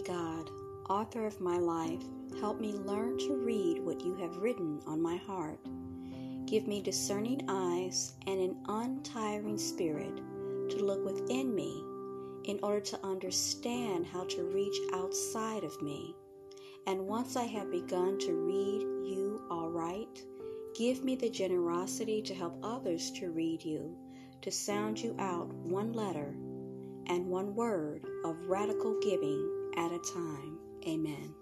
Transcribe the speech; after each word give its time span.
God, 0.00 0.50
author 0.88 1.26
of 1.26 1.40
my 1.40 1.58
life, 1.58 2.02
help 2.40 2.60
me 2.60 2.72
learn 2.72 3.18
to 3.18 3.36
read 3.36 3.84
what 3.84 4.00
you 4.00 4.14
have 4.16 4.36
written 4.36 4.80
on 4.86 5.00
my 5.00 5.16
heart. 5.16 5.58
Give 6.46 6.66
me 6.66 6.80
discerning 6.80 7.44
eyes 7.48 8.14
and 8.26 8.40
an 8.40 8.56
untiring 8.68 9.58
spirit 9.58 10.16
to 10.70 10.84
look 10.84 11.04
within 11.04 11.54
me 11.54 11.82
in 12.44 12.58
order 12.62 12.80
to 12.80 13.06
understand 13.06 14.06
how 14.06 14.24
to 14.24 14.44
reach 14.44 14.76
outside 14.94 15.64
of 15.64 15.80
me. 15.82 16.14
And 16.86 17.06
once 17.06 17.36
I 17.36 17.44
have 17.44 17.70
begun 17.70 18.18
to 18.20 18.32
read 18.32 18.82
you 19.06 19.42
aright, 19.50 20.22
give 20.74 21.04
me 21.04 21.16
the 21.16 21.30
generosity 21.30 22.22
to 22.22 22.34
help 22.34 22.58
others 22.62 23.10
to 23.12 23.30
read 23.30 23.62
you, 23.62 23.96
to 24.42 24.50
sound 24.50 24.98
you 24.98 25.14
out 25.18 25.52
one 25.52 25.92
letter 25.92 26.34
and 27.06 27.26
one 27.26 27.54
word 27.54 28.04
of 28.24 28.48
radical 28.48 28.98
giving 29.00 29.57
at 29.78 29.92
a 29.92 29.98
time. 30.00 30.58
Amen. 30.88 31.34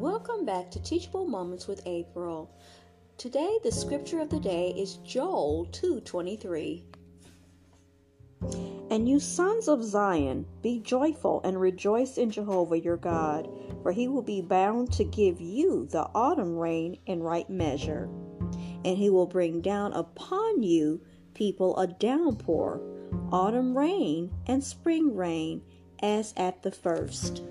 Welcome 0.00 0.46
back 0.46 0.70
to 0.70 0.82
Teachable 0.82 1.26
Moments 1.26 1.66
with 1.66 1.82
April. 1.84 2.50
Today 3.18 3.58
the 3.62 3.70
scripture 3.70 4.20
of 4.20 4.30
the 4.30 4.40
day 4.40 4.70
is 4.70 4.96
Joel 5.04 5.66
2:23. 5.72 6.84
And 8.88 9.06
you 9.06 9.20
sons 9.20 9.68
of 9.68 9.84
Zion, 9.84 10.46
be 10.62 10.78
joyful 10.78 11.42
and 11.44 11.60
rejoice 11.60 12.16
in 12.16 12.30
Jehovah 12.30 12.80
your 12.80 12.96
God, 12.96 13.46
for 13.82 13.92
he 13.92 14.08
will 14.08 14.22
be 14.22 14.40
bound 14.40 14.90
to 14.92 15.04
give 15.04 15.38
you 15.38 15.86
the 15.86 16.08
autumn 16.14 16.56
rain 16.56 16.96
in 17.04 17.22
right 17.22 17.50
measure. 17.50 18.08
And 18.86 18.96
he 18.96 19.10
will 19.10 19.26
bring 19.26 19.62
down 19.62 19.92
upon 19.94 20.62
you, 20.62 21.00
people, 21.34 21.76
a 21.76 21.88
downpour, 21.88 22.80
autumn 23.32 23.76
rain 23.76 24.30
and 24.46 24.62
spring 24.62 25.16
rain, 25.16 25.62
as 26.00 26.32
at 26.36 26.62
the 26.62 26.70
first. 26.70 27.42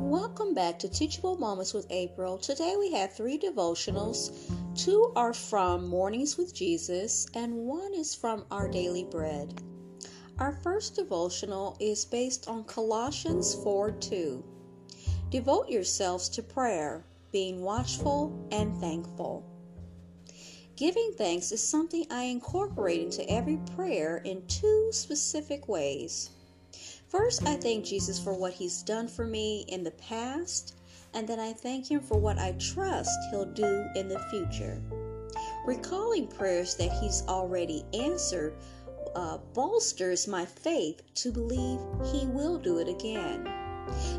Welcome 0.00 0.54
back 0.54 0.78
to 0.78 0.88
Teachable 0.88 1.36
Moments 1.36 1.74
with 1.74 1.86
April. 1.90 2.38
Today 2.38 2.76
we 2.78 2.92
have 2.92 3.12
three 3.12 3.38
devotionals. 3.38 4.32
Two 4.74 5.12
are 5.14 5.34
from 5.34 5.86
Mornings 5.86 6.38
with 6.38 6.54
Jesus, 6.54 7.26
and 7.34 7.54
one 7.54 7.92
is 7.92 8.14
from 8.14 8.46
Our 8.50 8.68
Daily 8.68 9.04
Bread. 9.04 9.62
Our 10.38 10.52
first 10.52 10.94
devotional 10.94 11.76
is 11.80 12.04
based 12.04 12.46
on 12.46 12.62
Colossians 12.62 13.56
4 13.56 13.90
2. 13.90 14.44
Devote 15.30 15.68
yourselves 15.68 16.28
to 16.28 16.44
prayer, 16.44 17.04
being 17.32 17.60
watchful 17.62 18.46
and 18.52 18.78
thankful. 18.78 19.44
Giving 20.76 21.12
thanks 21.18 21.50
is 21.50 21.60
something 21.60 22.06
I 22.08 22.22
incorporate 22.22 23.00
into 23.00 23.28
every 23.28 23.58
prayer 23.74 24.18
in 24.18 24.46
two 24.46 24.90
specific 24.92 25.66
ways. 25.66 26.30
First, 27.08 27.44
I 27.44 27.56
thank 27.56 27.84
Jesus 27.84 28.20
for 28.20 28.32
what 28.32 28.52
He's 28.52 28.82
done 28.82 29.08
for 29.08 29.26
me 29.26 29.64
in 29.66 29.82
the 29.82 29.90
past, 29.90 30.76
and 31.14 31.28
then 31.28 31.40
I 31.40 31.52
thank 31.52 31.90
Him 31.90 32.00
for 32.00 32.16
what 32.16 32.38
I 32.38 32.52
trust 32.52 33.18
He'll 33.32 33.44
do 33.44 33.86
in 33.96 34.06
the 34.06 34.20
future. 34.30 34.80
Recalling 35.66 36.28
prayers 36.28 36.76
that 36.76 36.92
He's 36.92 37.24
already 37.26 37.84
answered 37.92 38.54
uh, 39.14 39.38
bolsters 39.54 40.26
my 40.28 40.44
faith 40.44 41.02
to 41.14 41.32
believe 41.32 41.78
He 42.12 42.26
will 42.26 42.58
do 42.58 42.78
it 42.78 42.88
again. 42.88 43.48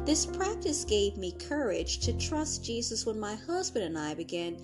This 0.05 0.25
practice 0.25 0.83
gave 0.83 1.17
me 1.17 1.31
courage 1.33 1.99
to 1.99 2.13
trust 2.13 2.63
Jesus 2.63 3.05
when 3.05 3.19
my 3.19 3.35
husband 3.35 3.85
and 3.85 3.97
I 3.97 4.13
began 4.13 4.57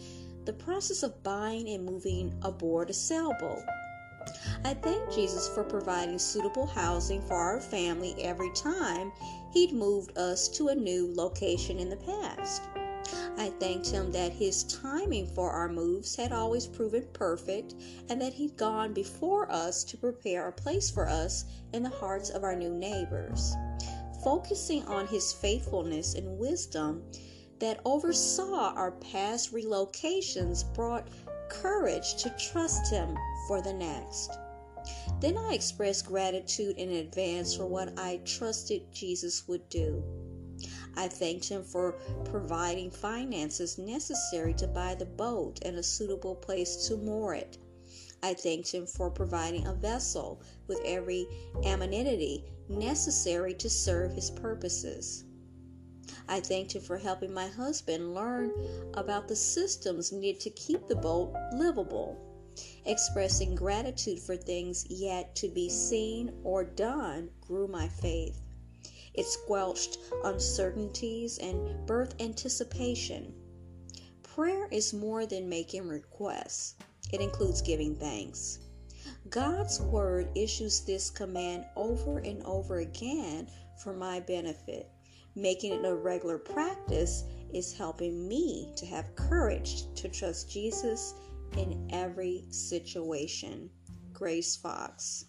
the 0.45 0.53
process 0.53 1.03
of 1.03 1.21
buying 1.23 1.69
and 1.69 1.85
moving 1.85 2.33
aboard 2.41 2.89
a 2.89 2.93
sailboat. 2.93 3.63
I 4.63 4.73
thank 4.73 5.13
Jesus 5.13 5.47
for 5.47 5.63
providing 5.63 6.17
suitable 6.17 6.65
housing 6.65 7.21
for 7.21 7.35
our 7.35 7.61
family 7.61 8.15
every 8.19 8.51
time 8.53 9.11
He'd 9.53 9.71
moved 9.71 10.17
us 10.17 10.47
to 10.49 10.69
a 10.69 10.75
new 10.75 11.13
location 11.13 11.77
in 11.79 11.89
the 11.89 11.97
past. 11.97 12.63
I 13.37 13.49
thanked 13.59 13.87
Him 13.87 14.11
that 14.13 14.31
His 14.31 14.63
timing 14.63 15.27
for 15.27 15.51
our 15.51 15.67
moves 15.67 16.15
had 16.15 16.31
always 16.31 16.67
proven 16.67 17.07
perfect 17.13 17.75
and 18.09 18.21
that 18.21 18.33
He'd 18.33 18.57
gone 18.57 18.93
before 18.93 19.51
us 19.51 19.83
to 19.85 19.97
prepare 19.97 20.47
a 20.47 20.53
place 20.53 20.89
for 20.89 21.07
us 21.07 21.45
in 21.73 21.83
the 21.83 21.89
hearts 21.89 22.29
of 22.29 22.43
our 22.43 22.55
new 22.55 22.73
neighbors. 22.73 23.53
Focusing 24.23 24.83
on 24.85 25.07
His 25.07 25.33
faithfulness 25.33 26.15
and 26.15 26.39
wisdom 26.39 27.03
that 27.59 27.81
oversaw 27.85 28.73
our 28.73 28.91
past 28.91 29.53
relocations 29.53 30.63
brought 30.73 31.09
courage 31.49 32.15
to 32.23 32.29
trust 32.31 32.91
Him 32.91 33.17
for 33.47 33.61
the 33.61 33.73
next. 33.73 34.31
Then 35.19 35.37
I 35.37 35.53
expressed 35.53 36.05
gratitude 36.05 36.77
in 36.77 36.89
advance 36.89 37.55
for 37.55 37.65
what 37.65 37.97
I 37.97 38.21
trusted 38.25 38.91
Jesus 38.91 39.47
would 39.47 39.67
do. 39.69 40.03
I 40.97 41.07
thanked 41.07 41.49
him 41.49 41.63
for 41.63 41.93
providing 42.23 42.89
finances 42.89 43.77
necessary 43.77 44.53
to 44.55 44.67
buy 44.67 44.95
the 44.95 45.05
boat 45.05 45.59
and 45.63 45.77
a 45.77 45.83
suitable 45.83 46.35
place 46.35 46.87
to 46.87 46.97
moor 46.97 47.33
it. 47.33 47.57
I 48.23 48.33
thanked 48.33 48.71
him 48.71 48.87
for 48.87 49.11
providing 49.11 49.67
a 49.67 49.73
vessel 49.73 50.41
with 50.67 50.79
every 50.85 51.27
amenity 51.63 52.45
necessary 52.69 53.53
to 53.55 53.69
serve 53.69 54.13
his 54.13 54.31
purposes. 54.31 55.25
I 56.27 56.39
thanked 56.39 56.73
him 56.75 56.81
for 56.81 56.97
helping 56.97 57.33
my 57.33 57.47
husband 57.47 58.15
learn 58.15 58.51
about 58.93 59.27
the 59.27 59.35
systems 59.35 60.11
needed 60.11 60.41
to 60.41 60.49
keep 60.49 60.87
the 60.87 60.95
boat 60.95 61.35
livable. 61.53 62.17
Expressing 62.85 63.53
gratitude 63.53 64.19
for 64.19 64.37
things 64.37 64.85
yet 64.89 65.35
to 65.35 65.49
be 65.49 65.69
seen 65.69 66.33
or 66.43 66.63
done 66.63 67.29
grew 67.41 67.67
my 67.67 67.87
faith. 67.89 68.41
It 69.17 69.25
squelched 69.25 69.97
uncertainties 70.23 71.37
and 71.37 71.85
birth 71.87 72.15
anticipation. 72.19 73.33
Prayer 74.23 74.67
is 74.71 74.93
more 74.93 75.25
than 75.25 75.47
making 75.47 75.87
requests, 75.87 76.75
it 77.13 77.21
includes 77.21 77.61
giving 77.61 77.95
thanks. 77.95 78.59
God's 79.29 79.81
word 79.81 80.29
issues 80.35 80.81
this 80.81 81.09
command 81.09 81.65
over 81.75 82.19
and 82.19 82.43
over 82.43 82.79
again 82.79 83.47
for 83.81 83.93
my 83.93 84.19
benefit. 84.19 84.89
Making 85.35 85.73
it 85.73 85.85
a 85.85 85.95
regular 85.95 86.37
practice 86.37 87.23
is 87.53 87.73
helping 87.73 88.27
me 88.27 88.73
to 88.77 88.85
have 88.85 89.15
courage 89.15 89.93
to 89.95 90.09
trust 90.09 90.49
Jesus 90.49 91.13
in 91.57 91.87
every 91.91 92.45
situation. 92.49 93.69
Grace 94.13 94.55
Fox. 94.55 95.25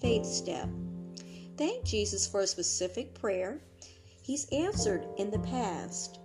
Faith 0.00 0.26
step. 0.26 0.68
Thank 1.56 1.84
Jesus 1.84 2.26
for 2.26 2.40
a 2.40 2.46
specific 2.46 3.14
prayer 3.14 3.60
He's 4.26 4.48
answered 4.50 5.06
in 5.18 5.30
the 5.30 5.38
past. 5.38 6.18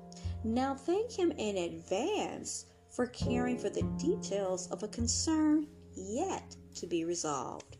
Now 0.43 0.73
thank 0.73 1.11
Him 1.11 1.31
in 1.37 1.55
advance 1.55 2.65
for 2.89 3.05
caring 3.05 3.59
for 3.59 3.69
the 3.69 3.83
details 3.97 4.67
of 4.71 4.81
a 4.81 4.87
concern 4.87 5.67
yet 5.95 6.55
to 6.75 6.87
be 6.87 7.05
resolved. 7.05 7.77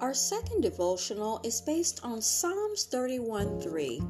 Our 0.00 0.14
second 0.14 0.60
devotional 0.60 1.40
is 1.42 1.62
based 1.62 2.04
on 2.04 2.20
Psalms 2.20 2.84
31 2.84 3.62
3. 3.62 4.02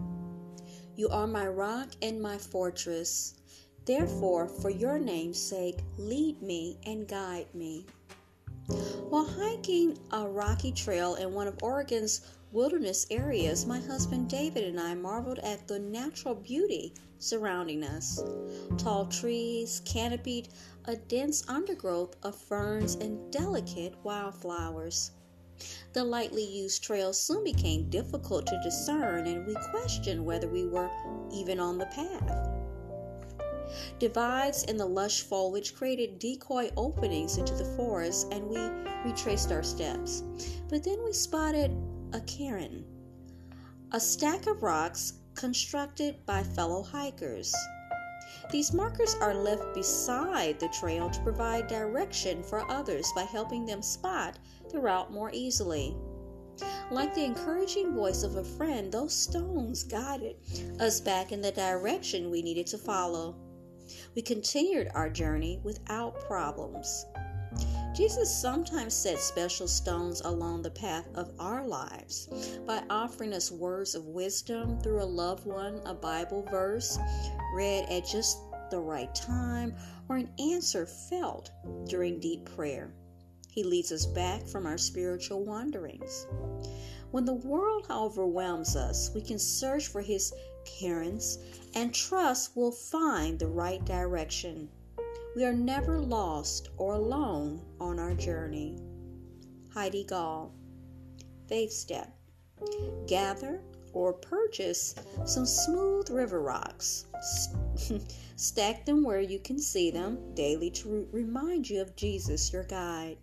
You 0.96 1.08
are 1.10 1.28
my 1.28 1.46
rock 1.46 1.90
and 2.02 2.20
my 2.20 2.36
fortress. 2.36 3.39
Therefore, 3.84 4.46
for 4.48 4.70
your 4.70 4.98
name's 4.98 5.40
sake, 5.40 5.78
lead 5.96 6.40
me 6.42 6.78
and 6.84 7.08
guide 7.08 7.46
me. 7.54 7.86
While 9.08 9.24
hiking 9.24 9.98
a 10.12 10.28
rocky 10.28 10.70
trail 10.70 11.16
in 11.16 11.34
one 11.34 11.48
of 11.48 11.62
Oregon's 11.62 12.20
wilderness 12.52 13.06
areas, 13.10 13.66
my 13.66 13.80
husband 13.80 14.28
David 14.28 14.64
and 14.64 14.78
I 14.78 14.94
marveled 14.94 15.38
at 15.40 15.66
the 15.66 15.78
natural 15.78 16.34
beauty 16.34 16.94
surrounding 17.18 17.84
us. 17.84 18.22
Tall 18.78 19.06
trees 19.06 19.82
canopied 19.84 20.48
a 20.86 20.96
dense 20.96 21.48
undergrowth 21.48 22.16
of 22.22 22.34
ferns 22.34 22.94
and 22.94 23.32
delicate 23.32 23.94
wildflowers. 24.02 25.12
The 25.92 26.04
lightly 26.04 26.44
used 26.44 26.82
trail 26.82 27.12
soon 27.12 27.44
became 27.44 27.90
difficult 27.90 28.46
to 28.46 28.60
discern, 28.62 29.26
and 29.26 29.46
we 29.46 29.54
questioned 29.70 30.24
whether 30.24 30.48
we 30.48 30.64
were 30.66 30.90
even 31.32 31.60
on 31.60 31.78
the 31.78 31.86
path. 31.86 32.59
Divides 33.98 34.64
in 34.64 34.76
the 34.76 34.86
lush 34.86 35.22
foliage 35.22 35.74
created 35.74 36.18
decoy 36.18 36.70
openings 36.76 37.38
into 37.38 37.54
the 37.54 37.76
forest, 37.76 38.28
and 38.32 38.46
we 38.48 38.58
retraced 39.04 39.52
our 39.52 39.62
steps. 39.62 40.22
But 40.68 40.84
then 40.84 41.02
we 41.04 41.12
spotted 41.12 41.70
a 42.12 42.20
cairn, 42.20 42.84
a 43.92 44.00
stack 44.00 44.46
of 44.46 44.62
rocks 44.62 45.14
constructed 45.34 46.24
by 46.26 46.42
fellow 46.42 46.82
hikers. 46.82 47.54
These 48.50 48.72
markers 48.72 49.14
are 49.20 49.34
left 49.34 49.74
beside 49.74 50.58
the 50.58 50.68
trail 50.68 51.08
to 51.10 51.22
provide 51.22 51.66
direction 51.66 52.42
for 52.42 52.68
others 52.70 53.10
by 53.14 53.22
helping 53.22 53.66
them 53.66 53.82
spot 53.82 54.38
the 54.70 54.80
route 54.80 55.12
more 55.12 55.30
easily. 55.32 55.96
Like 56.90 57.14
the 57.14 57.24
encouraging 57.24 57.94
voice 57.94 58.22
of 58.22 58.36
a 58.36 58.44
friend, 58.44 58.92
those 58.92 59.14
stones 59.14 59.84
guided 59.84 60.36
us 60.80 61.00
back 61.00 61.32
in 61.32 61.40
the 61.40 61.52
direction 61.52 62.30
we 62.30 62.42
needed 62.42 62.66
to 62.68 62.78
follow. 62.78 63.36
We 64.14 64.22
continued 64.22 64.88
our 64.94 65.08
journey 65.08 65.60
without 65.62 66.20
problems. 66.26 67.06
Jesus 67.94 68.34
sometimes 68.34 68.94
set 68.94 69.18
special 69.18 69.68
stones 69.68 70.20
along 70.20 70.62
the 70.62 70.70
path 70.70 71.08
of 71.14 71.32
our 71.38 71.66
lives 71.66 72.28
by 72.66 72.82
offering 72.88 73.32
us 73.32 73.50
words 73.50 73.94
of 73.94 74.06
wisdom 74.06 74.80
through 74.80 75.02
a 75.02 75.04
loved 75.04 75.46
one, 75.46 75.80
a 75.84 75.94
Bible 75.94 76.46
verse 76.50 76.98
read 77.54 77.88
at 77.90 78.06
just 78.06 78.38
the 78.70 78.78
right 78.78 79.12
time, 79.14 79.74
or 80.08 80.16
an 80.16 80.30
answer 80.38 80.86
felt 80.86 81.50
during 81.86 82.20
deep 82.20 82.44
prayer. 82.56 82.94
He 83.50 83.64
leads 83.64 83.90
us 83.90 84.06
back 84.06 84.46
from 84.46 84.66
our 84.66 84.78
spiritual 84.78 85.44
wanderings. 85.44 86.26
When 87.10 87.24
the 87.24 87.34
world 87.34 87.86
overwhelms 87.90 88.76
us, 88.76 89.10
we 89.12 89.20
can 89.20 89.38
search 89.38 89.88
for 89.88 90.00
His 90.00 90.32
cairns 90.64 91.38
and 91.74 91.94
trust 91.94 92.52
we'll 92.54 92.72
find 92.72 93.38
the 93.38 93.46
right 93.46 93.84
direction. 93.84 94.68
We 95.36 95.44
are 95.44 95.52
never 95.52 96.00
lost 96.00 96.70
or 96.76 96.94
alone 96.94 97.62
on 97.80 97.98
our 97.98 98.14
journey. 98.14 98.78
Heidi 99.72 100.04
Gaul. 100.04 100.52
Faith 101.46 101.72
Step. 101.72 102.12
Gather 103.06 103.62
or 103.92 104.12
purchase 104.12 104.94
some 105.24 105.46
smooth 105.46 106.10
river 106.10 106.40
rocks. 106.40 107.06
Stack 108.36 108.86
them 108.86 109.02
where 109.02 109.20
you 109.20 109.38
can 109.38 109.58
see 109.58 109.90
them 109.90 110.34
daily 110.34 110.70
to 110.70 111.08
remind 111.12 111.68
you 111.68 111.80
of 111.80 111.96
Jesus, 111.96 112.52
your 112.52 112.64
guide. 112.64 113.18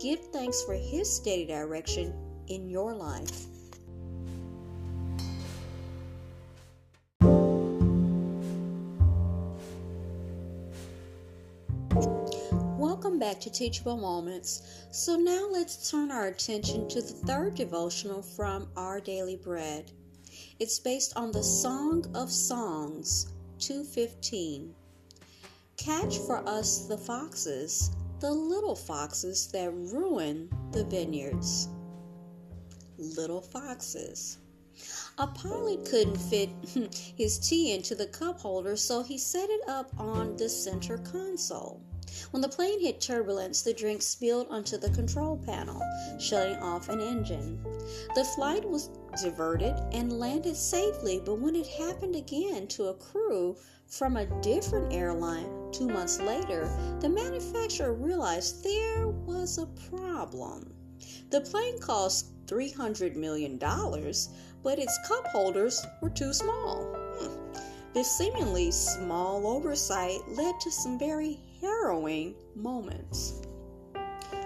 Give 0.00 0.20
thanks 0.32 0.62
for 0.62 0.74
His 0.74 1.12
steady 1.12 1.46
direction 1.46 2.14
in 2.48 2.68
your 2.68 2.94
life. 2.94 3.46
Welcome 13.02 13.18
back 13.18 13.40
to 13.40 13.50
Teachable 13.50 13.96
Moments. 13.96 14.84
So 14.92 15.16
now 15.16 15.48
let's 15.50 15.90
turn 15.90 16.12
our 16.12 16.28
attention 16.28 16.88
to 16.90 17.00
the 17.00 17.08
third 17.08 17.56
devotional 17.56 18.22
from 18.22 18.68
Our 18.76 19.00
Daily 19.00 19.34
Bread. 19.34 19.90
It's 20.60 20.78
based 20.78 21.12
on 21.16 21.32
the 21.32 21.42
Song 21.42 22.06
of 22.14 22.30
Songs 22.30 23.32
215. 23.58 24.72
Catch 25.76 26.18
for 26.18 26.48
us 26.48 26.86
the 26.86 26.96
foxes 26.96 27.90
the 28.20 28.30
little 28.30 28.76
foxes 28.76 29.48
that 29.48 29.72
ruin 29.72 30.48
the 30.70 30.84
vineyards. 30.84 31.70
Little 32.98 33.40
foxes. 33.40 34.38
A 35.18 35.26
pilot 35.26 35.84
couldn't 35.86 36.18
fit 36.18 36.50
his 37.16 37.40
tea 37.40 37.72
into 37.72 37.96
the 37.96 38.06
cup 38.06 38.38
holder, 38.38 38.76
so 38.76 39.02
he 39.02 39.18
set 39.18 39.50
it 39.50 39.68
up 39.68 39.90
on 39.98 40.36
the 40.36 40.48
center 40.48 40.98
console. 40.98 41.82
When 42.32 42.40
the 42.40 42.48
plane 42.48 42.80
hit 42.80 42.98
turbulence, 42.98 43.60
the 43.60 43.74
drink 43.74 44.00
spilled 44.00 44.46
onto 44.48 44.78
the 44.78 44.88
control 44.88 45.36
panel, 45.36 45.82
shutting 46.18 46.56
off 46.56 46.88
an 46.88 46.98
engine. 46.98 47.62
The 48.14 48.24
flight 48.24 48.66
was 48.66 48.88
diverted 49.22 49.74
and 49.92 50.18
landed 50.18 50.56
safely, 50.56 51.20
but 51.22 51.40
when 51.40 51.54
it 51.54 51.66
happened 51.66 52.16
again 52.16 52.68
to 52.68 52.86
a 52.86 52.94
crew 52.94 53.58
from 53.86 54.16
a 54.16 54.24
different 54.40 54.94
airline 54.94 55.70
two 55.72 55.88
months 55.88 56.22
later, 56.22 56.70
the 57.00 57.08
manufacturer 57.10 57.92
realized 57.92 58.64
there 58.64 59.08
was 59.08 59.58
a 59.58 59.66
problem. 59.90 60.72
The 61.28 61.42
plane 61.42 61.78
cost 61.80 62.46
$300 62.46 63.14
million, 63.14 63.58
but 63.58 64.78
its 64.78 64.98
cup 65.06 65.26
holders 65.26 65.84
were 66.00 66.08
too 66.08 66.32
small. 66.32 66.94
Hmm. 67.18 67.52
This 67.92 68.10
seemingly 68.10 68.70
small 68.70 69.46
oversight 69.46 70.20
led 70.28 70.58
to 70.60 70.70
some 70.70 70.98
very 70.98 71.38
harrowing 71.62 72.34
moments. 72.54 73.40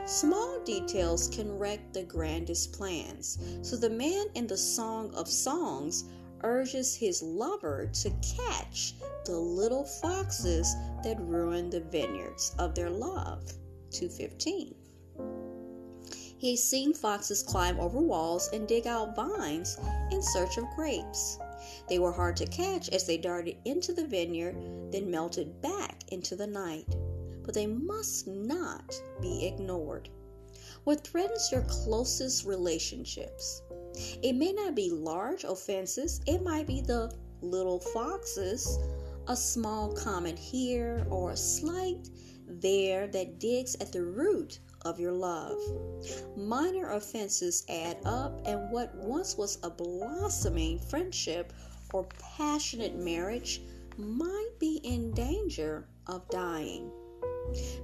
Small 0.04 0.60
details 0.64 1.28
can 1.28 1.58
wreck 1.58 1.92
the 1.92 2.04
grandest 2.04 2.72
plans, 2.72 3.38
so 3.62 3.76
the 3.76 3.90
man 3.90 4.26
in 4.34 4.46
the 4.46 4.56
Song 4.56 5.12
of 5.14 5.28
Songs 5.28 6.04
urges 6.44 6.94
his 6.94 7.22
lover 7.22 7.90
to 7.92 8.10
catch 8.36 8.94
the 9.24 9.36
little 9.36 9.84
foxes 9.84 10.74
that 11.02 11.20
ruin 11.20 11.70
the 11.70 11.80
vineyards 11.80 12.54
of 12.58 12.74
their 12.74 12.90
love. 12.90 13.52
215. 13.90 14.74
He's 16.38 16.62
seen 16.62 16.92
foxes 16.92 17.42
climb 17.42 17.80
over 17.80 17.98
walls 17.98 18.50
and 18.52 18.68
dig 18.68 18.86
out 18.86 19.16
vines 19.16 19.78
in 20.12 20.22
search 20.22 20.58
of 20.58 20.64
grapes. 20.76 21.38
They 21.88 21.98
were 21.98 22.12
hard 22.12 22.36
to 22.36 22.46
catch 22.46 22.90
as 22.90 23.06
they 23.06 23.16
darted 23.16 23.56
into 23.64 23.92
the 23.92 24.06
vineyard, 24.06 24.54
then 24.92 25.10
melted 25.10 25.62
back 25.62 26.04
into 26.12 26.36
the 26.36 26.46
night. 26.46 26.86
But 27.46 27.54
they 27.54 27.66
must 27.66 28.26
not 28.26 29.00
be 29.22 29.46
ignored. 29.46 30.10
What 30.84 31.06
threatens 31.06 31.48
your 31.50 31.62
closest 31.62 32.44
relationships? 32.44 33.62
It 34.22 34.34
may 34.34 34.52
not 34.52 34.74
be 34.74 34.90
large 34.90 35.44
offenses, 35.44 36.20
it 36.26 36.42
might 36.42 36.66
be 36.66 36.80
the 36.80 37.12
little 37.40 37.80
foxes, 37.80 38.78
a 39.28 39.36
small 39.36 39.92
comment 39.92 40.38
here 40.38 41.06
or 41.08 41.30
a 41.30 41.36
slight 41.36 42.10
there 42.46 43.06
that 43.08 43.38
digs 43.38 43.76
at 43.80 43.92
the 43.92 44.02
root 44.02 44.60
of 44.82 45.00
your 45.00 45.12
love. 45.12 45.58
Minor 46.36 46.92
offenses 46.92 47.64
add 47.68 47.98
up, 48.04 48.40
and 48.46 48.70
what 48.70 48.94
once 48.94 49.36
was 49.36 49.58
a 49.62 49.70
blossoming 49.70 50.78
friendship 50.78 51.52
or 51.92 52.06
passionate 52.36 52.94
marriage 52.96 53.62
might 53.96 54.52
be 54.58 54.76
in 54.84 55.12
danger 55.12 55.88
of 56.06 56.28
dying. 56.28 56.90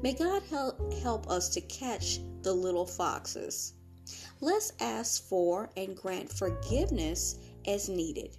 May 0.03 0.15
God 0.15 0.43
help, 0.51 0.93
help 0.95 1.29
us 1.31 1.49
to 1.51 1.61
catch 1.61 2.19
the 2.43 2.53
little 2.53 2.87
foxes 2.87 3.75
Let's 4.41 4.73
ask 4.81 5.29
for 5.29 5.71
and 5.77 5.97
grant 5.97 6.33
forgiveness 6.33 7.39
as 7.67 7.89
needed 7.89 8.37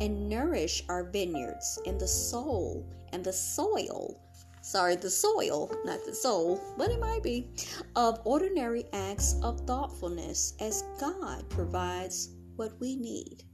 and 0.00 0.28
nourish 0.28 0.82
our 0.88 1.04
vineyards 1.04 1.78
and 1.86 2.00
the 2.00 2.08
soul 2.08 2.84
and 3.12 3.24
the 3.24 3.32
soil 3.32 4.20
sorry, 4.60 4.96
the 4.96 5.10
soil, 5.10 5.70
not 5.84 6.04
the 6.06 6.14
soul, 6.14 6.58
but 6.78 6.90
it 6.90 6.98
might 6.98 7.22
be, 7.22 7.50
of 7.96 8.18
ordinary 8.24 8.86
acts 8.94 9.36
of 9.42 9.60
thoughtfulness 9.60 10.54
as 10.58 10.84
God 10.98 11.48
provides 11.50 12.30
what 12.56 12.72
we 12.80 12.96
need. 12.96 13.44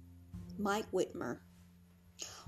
Mike 0.57 0.89
Wittmer. 0.93 1.41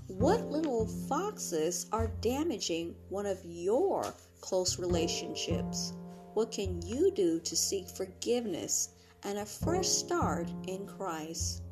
What 0.06 0.50
little 0.50 0.86
foxes 0.86 1.86
are 1.92 2.12
damaging 2.20 2.94
one 3.08 3.26
of 3.26 3.38
your 3.44 4.14
close 4.40 4.78
relationships? 4.78 5.92
What 6.34 6.50
can 6.50 6.80
you 6.82 7.10
do 7.10 7.40
to 7.40 7.56
seek 7.56 7.88
forgiveness 7.88 8.90
and 9.24 9.38
a 9.38 9.46
fresh 9.46 9.88
start 9.88 10.48
in 10.66 10.86
Christ. 10.86 11.62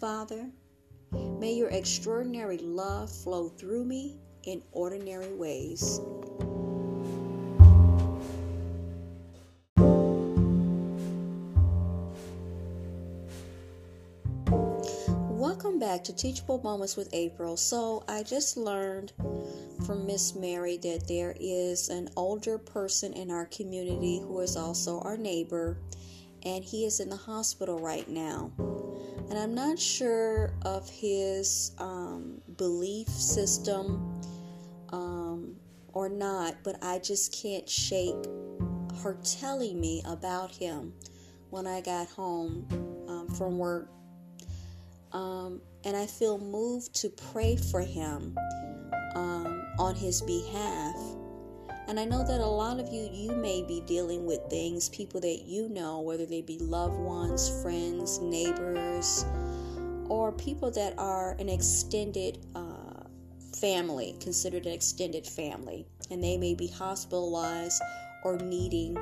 Father, 0.00 0.50
may 1.38 1.52
your 1.52 1.68
extraordinary 1.68 2.58
love 2.58 3.10
flow 3.10 3.48
through 3.48 3.84
me 3.84 4.18
in 4.44 4.62
ordinary 4.72 5.32
ways. 5.34 6.00
Back 15.92 16.04
to 16.04 16.12
Teachable 16.14 16.58
Moments 16.62 16.96
with 16.96 17.10
April. 17.12 17.54
So, 17.54 18.02
I 18.08 18.22
just 18.22 18.56
learned 18.56 19.12
from 19.84 20.06
Miss 20.06 20.34
Mary 20.34 20.78
that 20.78 21.06
there 21.06 21.34
is 21.38 21.90
an 21.90 22.08
older 22.16 22.56
person 22.56 23.12
in 23.12 23.30
our 23.30 23.44
community 23.44 24.18
who 24.18 24.40
is 24.40 24.56
also 24.56 25.00
our 25.00 25.18
neighbor, 25.18 25.76
and 26.44 26.64
he 26.64 26.86
is 26.86 27.00
in 27.00 27.10
the 27.10 27.16
hospital 27.16 27.78
right 27.78 28.08
now. 28.08 28.50
And 29.28 29.38
I'm 29.38 29.54
not 29.54 29.78
sure 29.78 30.54
of 30.62 30.88
his 30.88 31.72
um, 31.76 32.40
belief 32.56 33.08
system 33.08 34.18
um, 34.94 35.56
or 35.92 36.08
not, 36.08 36.56
but 36.64 36.82
I 36.82 37.00
just 37.00 37.38
can't 37.42 37.68
shake 37.68 38.24
her 39.02 39.18
telling 39.22 39.78
me 39.78 40.00
about 40.06 40.52
him 40.52 40.94
when 41.50 41.66
I 41.66 41.82
got 41.82 42.08
home 42.08 42.66
um, 43.08 43.28
from 43.28 43.58
work. 43.58 43.90
Um, 45.12 45.60
and 45.84 45.96
I 45.96 46.06
feel 46.06 46.38
moved 46.38 46.94
to 46.96 47.10
pray 47.10 47.56
for 47.56 47.80
him 47.80 48.36
um, 49.14 49.62
on 49.78 49.94
his 49.94 50.22
behalf. 50.22 50.96
And 51.88 51.98
I 51.98 52.04
know 52.04 52.24
that 52.24 52.40
a 52.40 52.46
lot 52.46 52.78
of 52.78 52.88
you, 52.92 53.08
you 53.12 53.32
may 53.32 53.62
be 53.62 53.82
dealing 53.86 54.24
with 54.24 54.40
things, 54.48 54.88
people 54.88 55.20
that 55.20 55.42
you 55.44 55.68
know, 55.68 56.00
whether 56.00 56.24
they 56.24 56.40
be 56.40 56.58
loved 56.58 56.98
ones, 56.98 57.50
friends, 57.60 58.20
neighbors, 58.20 59.24
or 60.08 60.32
people 60.32 60.70
that 60.70 60.94
are 60.98 61.36
an 61.38 61.48
extended 61.48 62.38
uh, 62.54 63.04
family, 63.60 64.14
considered 64.20 64.66
an 64.66 64.72
extended 64.72 65.26
family, 65.26 65.86
and 66.10 66.22
they 66.22 66.36
may 66.36 66.54
be 66.54 66.68
hospitalized 66.68 67.82
or 68.24 68.38
needing 68.38 68.96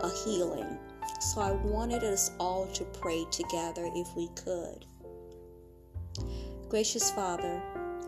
a 0.00 0.10
healing. 0.24 0.78
So 1.20 1.40
I 1.40 1.52
wanted 1.52 2.02
us 2.02 2.30
all 2.38 2.66
to 2.68 2.84
pray 2.84 3.24
together 3.30 3.90
if 3.94 4.08
we 4.16 4.28
could. 4.34 4.86
Gracious 6.72 7.10
Father, 7.10 7.62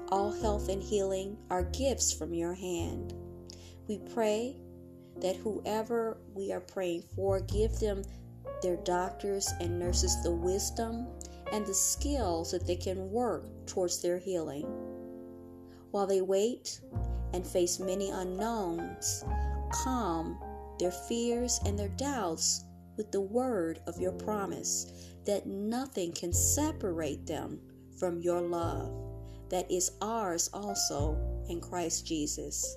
all 0.09 0.33
health 0.33 0.71
and 0.71 0.83
healing 0.83 1.37
are 1.51 1.65
gifts 1.65 2.15
from 2.15 2.33
your 2.33 2.55
hand. 2.55 3.13
We 3.89 3.99
pray 4.15 4.57
that 5.21 5.37
whoever 5.37 6.17
we 6.33 6.51
are 6.51 6.61
praying 6.61 7.03
for, 7.15 7.41
give 7.41 7.79
them 7.79 8.05
their 8.63 8.77
doctors 8.77 9.53
and 9.61 9.79
nurses 9.79 10.23
the 10.23 10.31
wisdom 10.31 11.09
and 11.53 11.67
the 11.67 11.75
skills 11.75 12.53
that 12.53 12.67
they 12.67 12.77
can 12.77 13.11
work 13.11 13.45
towards 13.67 14.01
their 14.01 14.17
healing. 14.17 14.65
While 15.91 16.07
they 16.07 16.23
wait 16.23 16.81
and 17.35 17.47
face 17.47 17.79
many 17.79 18.09
unknowns, 18.09 19.27
calm 19.73 20.39
their 20.79 20.91
fears 20.91 21.61
and 21.67 21.79
their 21.79 21.91
doubts 21.99 22.65
with 22.97 23.13
the 23.13 23.21
word 23.21 23.81
of 23.87 24.01
your 24.01 24.13
promise 24.13 24.91
that 25.27 25.47
nothing 25.47 26.13
can 26.13 26.33
separate 26.33 27.27
them 27.27 27.61
from 28.05 28.21
your 28.21 28.43
love 28.43 28.93
that 29.49 29.71
is 29.71 29.93
ours 30.03 30.51
also 30.53 31.17
in 31.49 31.59
Christ 31.59 32.07
Jesus. 32.07 32.77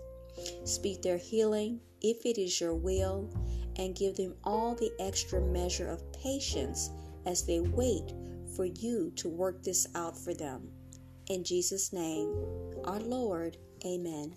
Speak 0.64 1.02
their 1.02 1.18
healing 1.18 1.82
if 2.00 2.26
it 2.26 2.38
is 2.38 2.62
your 2.62 2.74
will, 2.76 3.30
and 3.76 3.94
give 3.94 4.16
them 4.16 4.36
all 4.46 4.74
the 4.74 4.90
extra 5.02 5.42
measure 5.42 5.90
of 5.90 6.14
patience 6.14 6.92
as 7.26 7.46
they 7.46 7.60
wait 7.60 8.14
for 8.56 8.64
you 8.64 9.12
to 9.18 9.28
work 9.28 9.62
this 9.64 9.86
out 9.96 10.18
for 10.18 10.34
them. 10.34 10.70
In 11.30 11.44
Jesus' 11.44 11.92
name, 11.92 12.34
our 12.86 13.02
Lord, 13.02 13.58
amen. 13.86 14.34